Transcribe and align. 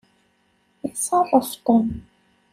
Iṣeffer 0.89 1.45
Tom. 1.65 1.87